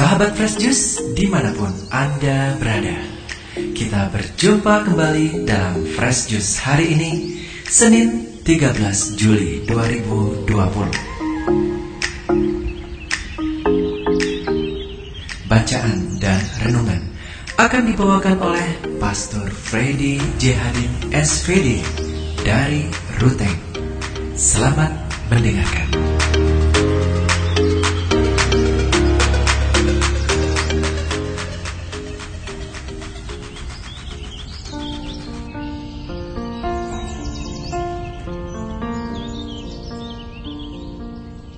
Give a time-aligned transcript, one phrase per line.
[0.00, 3.04] Sahabat Fresh Juice di mana pun Anda berada
[3.52, 7.36] Kita berjumpa kembali dalam Fresh Juice hari ini
[7.68, 8.80] Senin 13
[9.20, 10.48] Juli 2020
[15.52, 17.04] Bacaan dan renungan
[17.60, 21.84] akan dibawakan oleh Pastor Freddy Jehadin SVD
[22.40, 22.88] dari
[23.20, 23.52] Ruteng.
[24.32, 24.96] Selamat
[25.28, 26.09] mendengarkan.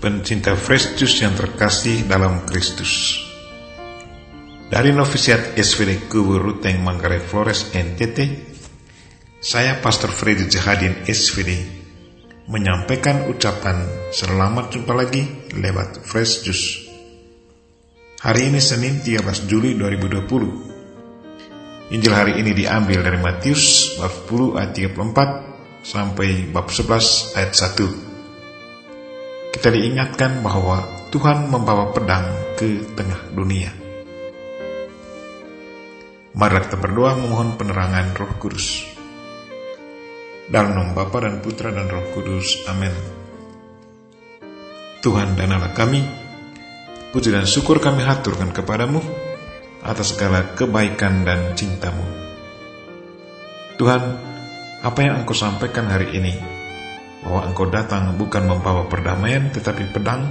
[0.03, 3.23] Pencinta juice yang terkasih dalam Kristus.
[4.67, 8.19] Dari novisiat SVD Kubu Ruteng Manggarai Flores NTT,
[9.39, 11.55] saya Pastor Freddy Jahadin SVD
[12.51, 15.23] menyampaikan ucapan selamat jumpa lagi
[15.55, 16.83] lewat Fresh Juice.
[18.27, 21.95] Hari ini Senin 13 Juli 2020.
[21.95, 28.12] Injil hari ini diambil dari Matius bab 10 ayat 34 sampai bab 11 ayat 1
[29.53, 30.81] kita diingatkan bahwa
[31.13, 33.69] Tuhan membawa pedang ke tengah dunia.
[36.33, 38.89] Mari kita berdoa memohon penerangan Roh Kudus.
[40.49, 42.65] Dalam nama Bapa dan Putra dan Roh Kudus.
[42.73, 42.97] Amin.
[45.05, 46.01] Tuhan dan Allah kami,
[47.13, 49.05] puji dan syukur kami haturkan kepadamu
[49.85, 52.07] atas segala kebaikan dan cintamu.
[53.77, 54.03] Tuhan,
[54.81, 56.52] apa yang Engkau sampaikan hari ini
[57.23, 60.27] bahwa engkau datang bukan membawa perdamaian tetapi pedang,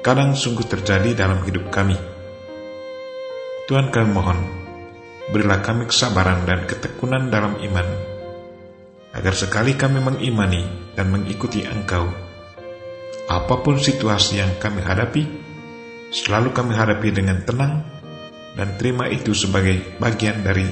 [0.00, 1.94] kadang sungguh terjadi dalam hidup kami.
[3.68, 4.40] Tuhan kami mohon,
[5.30, 7.88] berilah kami kesabaran dan ketekunan dalam iman,
[9.14, 10.64] agar sekali kami mengimani
[10.96, 12.08] dan mengikuti Engkau,
[13.28, 15.22] apa pun situasi yang kami hadapi,
[16.10, 17.84] selalu kami hadapi dengan tenang
[18.58, 20.66] dan terima itu sebagai bagian dari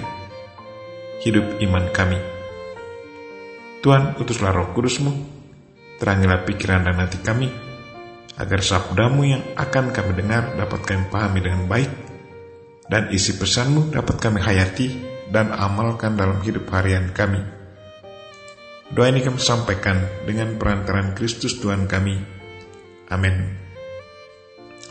[1.25, 2.40] hidup iman kami.
[3.81, 5.13] Tuhan, utuslah roh kudusmu,
[5.97, 7.49] terangilah pikiran dan hati kami,
[8.37, 11.89] agar sabdamu yang akan kami dengar dapat kami pahami dengan baik,
[12.93, 14.89] dan isi pesanmu dapat kami hayati
[15.33, 17.41] dan amalkan dalam hidup harian kami.
[18.93, 19.97] Doa ini kami sampaikan
[20.29, 22.21] dengan perantaran Kristus Tuhan kami.
[23.09, 23.57] Amin.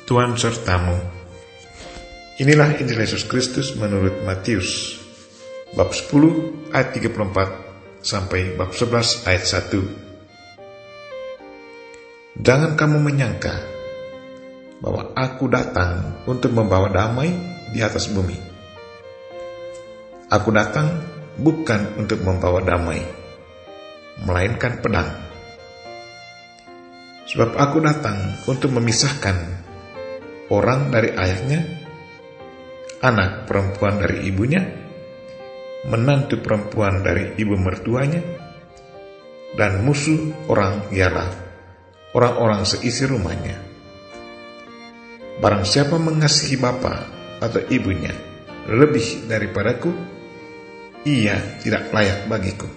[0.09, 0.97] Tuhan sertamu.
[2.41, 4.97] Inilah Injil Yesus Kristus menurut Matius,
[5.77, 7.68] bab 10 ayat 34
[7.99, 12.39] sampai bab 11 ayat 1.
[12.39, 13.51] Jangan kamu menyangka
[14.79, 17.35] bahwa aku datang untuk membawa damai
[17.75, 18.39] di atas bumi.
[20.31, 21.03] Aku datang
[21.35, 23.03] bukan untuk membawa damai,
[24.23, 25.11] melainkan pedang.
[27.27, 29.35] Sebab aku datang untuk memisahkan
[30.47, 31.59] orang dari ayahnya,
[33.03, 34.78] anak perempuan dari ibunya,
[35.87, 38.19] menantu perempuan dari ibu mertuanya,
[39.55, 41.29] dan musuh orang ialah
[42.11, 43.57] orang-orang seisi rumahnya.
[45.39, 47.07] Barang siapa mengasihi bapa
[47.39, 48.11] atau ibunya
[48.67, 49.91] lebih daripadaku,
[51.07, 52.67] ia tidak layak bagiku.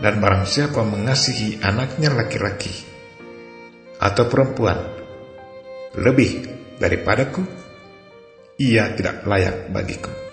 [0.00, 2.72] Dan barang siapa mengasihi anaknya laki-laki
[4.00, 4.80] atau perempuan
[5.98, 6.46] lebih
[6.80, 7.44] daripadaku,
[8.56, 10.29] ia tidak layak bagiku.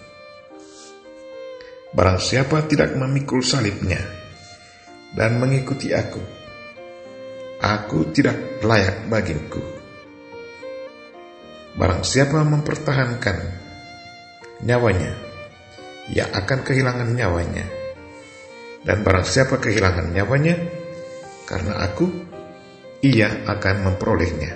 [1.97, 3.97] Barang siapa tidak memikul salibnya
[5.17, 6.21] dan mengikuti aku,
[7.57, 9.57] aku tidak layak bagiku.
[11.73, 13.37] Barang siapa mempertahankan
[14.61, 15.09] nyawanya,
[16.13, 17.65] ia akan kehilangan nyawanya.
[18.85, 20.53] Dan barang siapa kehilangan nyawanya,
[21.49, 22.13] karena aku,
[23.01, 24.53] ia akan memperolehnya.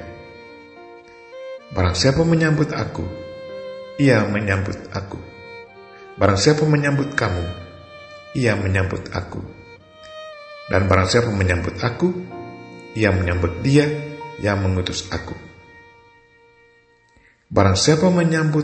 [1.73, 3.01] Barang siapa menyambut aku,
[3.97, 5.30] ia menyambut aku.
[6.19, 7.45] Barang siapa menyambut kamu,
[8.35, 9.39] ia menyambut aku.
[10.71, 12.07] Dan barang siapa menyambut aku,
[12.95, 13.87] ia menyambut dia
[14.39, 15.35] yang mengutus aku.
[17.51, 18.63] Barang siapa menyambut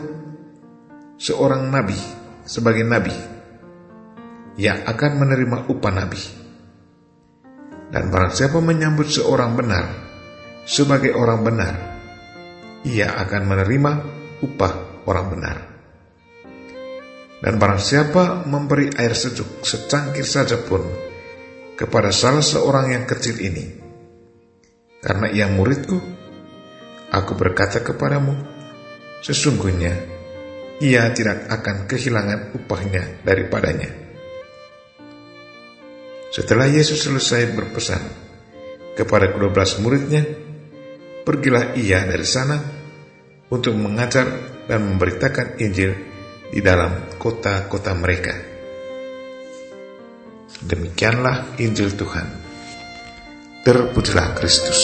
[1.20, 1.96] seorang nabi
[2.48, 3.12] sebagai nabi,
[4.56, 6.22] ia akan menerima upah nabi.
[7.88, 9.84] Dan barang siapa menyambut seorang benar
[10.68, 11.74] sebagai orang benar,
[12.84, 13.92] ia akan menerima
[14.44, 15.67] upah orang benar.
[17.38, 20.82] Dan barang siapa memberi air sejuk secangkir saja pun
[21.78, 23.78] kepada salah seorang yang kecil ini,
[24.98, 25.94] karena ia muridku,
[27.14, 28.34] aku berkata kepadamu,
[29.22, 29.94] sesungguhnya
[30.82, 33.90] ia tidak akan kehilangan upahnya daripadanya.
[36.34, 38.02] Setelah Yesus selesai berpesan
[38.98, 40.26] kepada kedua belas muridnya,
[41.22, 42.58] pergilah ia dari sana
[43.54, 44.26] untuk mengajar
[44.66, 46.07] dan memberitakan Injil
[46.48, 48.34] di dalam kota-kota mereka.
[50.58, 52.26] Demikianlah Injil Tuhan.
[53.62, 54.80] Terpujilah Kristus.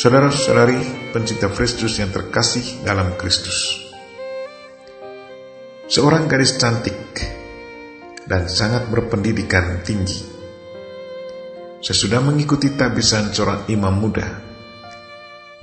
[0.00, 3.84] Saudara-saudari pencinta Kristus yang terkasih dalam Kristus.
[5.92, 6.96] Seorang gadis cantik
[8.24, 10.39] dan sangat berpendidikan tinggi.
[11.80, 14.28] Sesudah mengikuti tabisan seorang imam muda,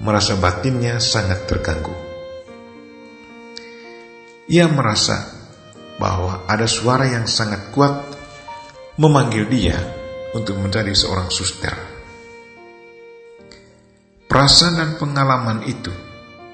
[0.01, 1.93] merasa batinnya sangat terganggu.
[4.49, 5.29] Ia merasa
[6.01, 8.01] bahwa ada suara yang sangat kuat
[8.97, 9.77] memanggil dia
[10.33, 11.73] untuk menjadi seorang suster.
[14.25, 15.93] Perasaan dan pengalaman itu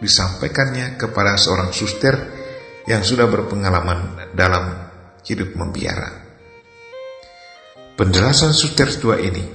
[0.03, 2.15] disampaikannya kepada seorang suster
[2.83, 4.91] yang sudah berpengalaman dalam
[5.23, 6.22] hidup membiara.
[7.93, 9.45] Penjelasan suster tua ini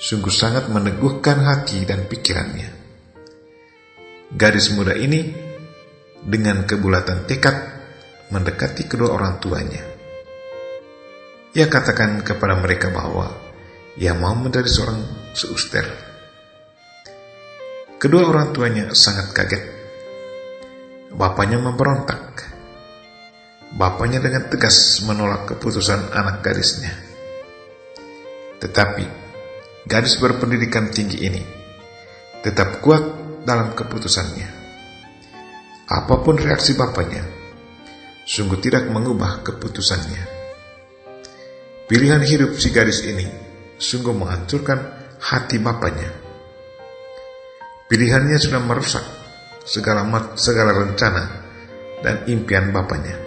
[0.00, 2.72] sungguh sangat meneguhkan hati dan pikirannya.
[4.32, 5.28] Gadis muda ini
[6.24, 7.56] dengan kebulatan tekad
[8.32, 9.82] mendekati kedua orang tuanya.
[11.52, 13.28] Ia katakan kepada mereka bahwa
[14.00, 15.00] ia mau menjadi seorang
[15.36, 15.84] suster.
[18.00, 19.64] Kedua orang tuanya sangat kaget.
[21.12, 22.30] Bapaknya memberontak
[23.70, 27.09] Bapaknya dengan tegas menolak keputusan anak gadisnya.
[28.60, 29.04] Tetapi,
[29.88, 31.42] gadis berpendidikan tinggi ini
[32.44, 33.02] tetap kuat
[33.44, 34.48] dalam keputusannya.
[35.90, 37.24] Apa pun reaksi bapaknya,
[38.28, 40.22] sungguh tidak mengubah keputusannya.
[41.90, 43.26] Pilihan hidup si gadis ini
[43.74, 44.78] sungguh menghancurkan
[45.18, 46.12] hati bapaknya.
[47.90, 49.02] Pilihannya sudah merusak
[49.66, 50.06] segala
[50.38, 51.24] segala rencana
[52.04, 53.18] dan impian bapaknya.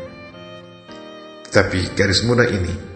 [1.52, 2.93] Tapi garis muda ini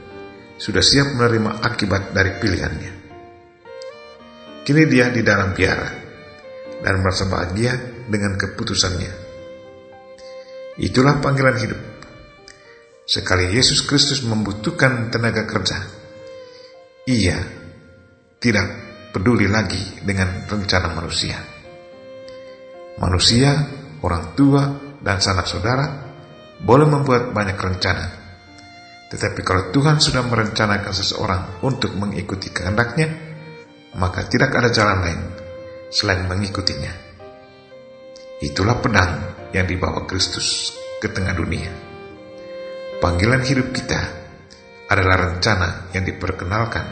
[0.57, 2.91] sudah siap menerima akibat dari pilihannya.
[4.65, 5.89] Kini dia di dalam biara
[6.83, 9.11] dan merasa bahagia dengan keputusannya.
[10.77, 11.81] Itulah panggilan hidup.
[13.07, 15.79] Sekali Yesus Kristus membutuhkan tenaga kerja,
[17.07, 17.39] ia
[18.37, 18.67] tidak
[19.15, 21.39] peduli lagi dengan rencana manusia.
[22.99, 23.55] Manusia,
[24.03, 24.63] orang tua,
[24.99, 25.85] dan sanak saudara
[26.59, 28.26] boleh membuat banyak rencana,
[29.07, 33.07] tetapi kalau Tuhan sudah merencanakan seseorang untuk mengikuti kehendaknya,
[33.95, 35.21] maka tidak ada jalan lain
[35.87, 36.91] selain mengikutinya.
[38.43, 39.11] Itulah pedang
[39.55, 41.71] yang dibawa Kristus ke tengah dunia.
[42.99, 44.01] Panggilan hidup kita
[44.91, 46.85] adalah rencana yang diperkenalkan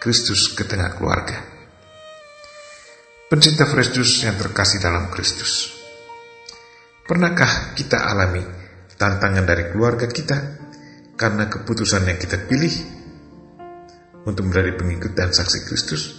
[0.00, 1.36] Kristus ke tengah keluarga.
[3.28, 5.72] Pencinta juice yang terkasih dalam Kristus.
[7.04, 8.44] Pernahkah kita alami
[8.96, 10.61] tantangan dari keluarga kita
[11.22, 12.74] karena keputusan yang kita pilih
[14.26, 16.18] untuk menjadi pengikut dan saksi Kristus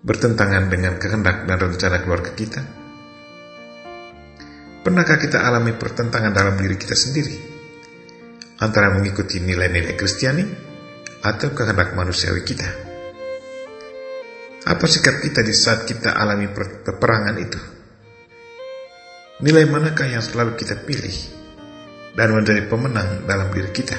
[0.00, 2.64] bertentangan dengan kehendak dan rencana keluarga kita?
[4.80, 7.36] Pernahkah kita alami pertentangan dalam diri kita sendiri
[8.64, 10.44] antara mengikuti nilai-nilai Kristiani
[11.20, 12.68] atau kehendak manusiawi kita?
[14.64, 17.60] Apa sikap kita di saat kita alami peperangan itu?
[19.44, 21.33] Nilai manakah yang selalu kita pilih
[22.14, 23.98] dan menjadi pemenang dalam diri kita.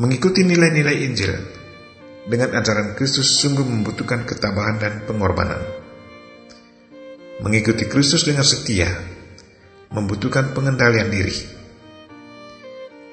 [0.00, 1.32] Mengikuti nilai-nilai Injil
[2.24, 5.60] dengan ajaran Kristus sungguh membutuhkan ketabahan dan pengorbanan.
[7.44, 8.88] Mengikuti Kristus dengan setia
[9.90, 11.36] membutuhkan pengendalian diri.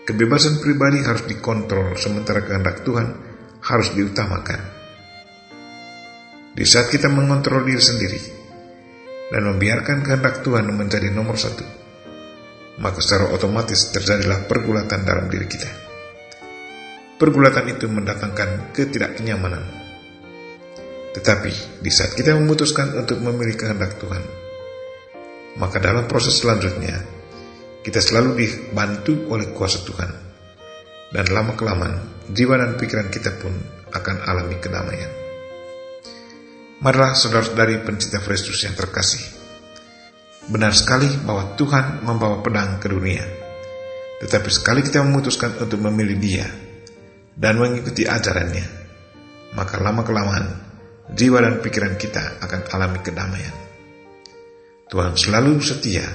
[0.08, 3.08] Kebebasan pribadi harus dikontrol sementara kehendak Tuhan
[3.60, 4.62] harus diutamakan.
[6.56, 8.22] Di saat kita mengontrol diri sendiri
[9.28, 11.66] dan membiarkan kehendak Tuhan menjadi nomor satu,
[12.78, 15.70] maka secara otomatis terjadilah pergulatan dalam diri kita.
[17.18, 19.66] Pergulatan itu mendatangkan ketidaknyamanan.
[21.18, 24.22] Tetapi di saat kita memutuskan untuk memilih kehendak Tuhan,
[25.58, 27.02] maka dalam proses selanjutnya
[27.82, 30.12] kita selalu dibantu oleh kuasa Tuhan.
[31.08, 33.56] Dan lama-kelamaan jiwa dan pikiran kita pun
[33.96, 35.08] akan alami kedamaian.
[36.84, 39.24] Marilah saudara-saudari pencinta Kristus yang terkasih,
[40.48, 43.24] Benar sekali bahwa Tuhan membawa pedang ke dunia.
[44.24, 46.48] Tetapi sekali kita memutuskan untuk memilih dia
[47.36, 48.66] dan mengikuti ajarannya,
[49.54, 50.48] maka lama-kelamaan
[51.12, 53.56] jiwa dan pikiran kita akan alami kedamaian.
[54.88, 56.08] Tuhan selalu setia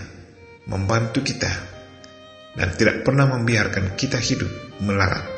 [0.67, 1.53] membantu kita
[2.57, 5.29] dan tidak pernah membiarkan kita hidup melarat.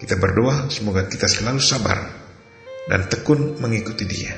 [0.00, 2.00] Kita berdoa semoga kita selalu sabar
[2.88, 4.34] dan tekun mengikuti dia.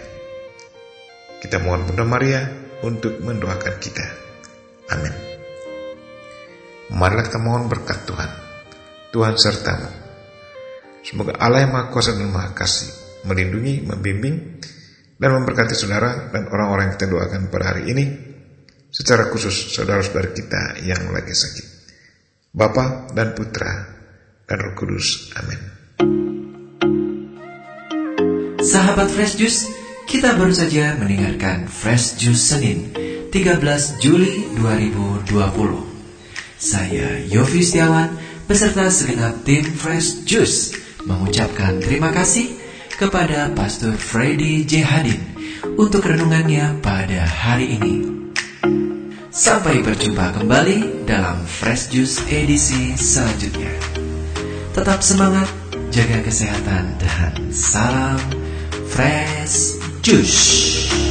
[1.38, 4.06] Kita mohon Bunda Maria untuk mendoakan kita.
[4.94, 5.14] Amin.
[6.94, 8.30] Marilah kita mohon berkat Tuhan.
[9.12, 9.88] Tuhan sertamu.
[11.04, 14.36] Semoga Allah yang Maha Kuasa dan Maha Kasih melindungi, membimbing,
[15.18, 18.04] dan memberkati saudara dan orang-orang yang kita doakan pada hari ini,
[18.88, 21.66] secara khusus saudara-saudara kita yang lagi sakit.
[22.54, 23.72] Bapa dan Putra
[24.46, 25.34] dan Roh Kudus.
[25.36, 25.60] Amin.
[28.58, 29.70] Sahabat Fresh Juice,
[30.08, 32.96] kita baru saja mendengarkan Fresh Juice Senin
[33.28, 35.28] 13 Juli 2020.
[36.56, 38.16] Saya Yofi Setiawan
[38.48, 40.72] beserta segenap tim Fresh Juice
[41.04, 42.56] mengucapkan terima kasih
[42.96, 44.80] kepada Pastor Freddy J.
[44.80, 45.20] Hadin
[45.76, 48.24] untuk renungannya pada hari ini.
[49.28, 53.76] Sampai berjumpa kembali dalam Fresh Juice edisi selanjutnya.
[54.72, 55.52] Tetap semangat,
[55.92, 58.16] jaga kesehatan, dan salam
[58.88, 61.07] Fresh Juice.